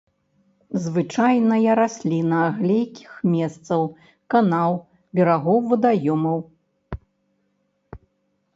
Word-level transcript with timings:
Звычайная 0.85 1.73
расліна 1.81 2.39
глейкіх 2.57 3.11
месцаў, 3.35 3.81
канаў, 4.35 4.71
берагоў 5.19 5.57
вадаёмаў. 5.75 6.37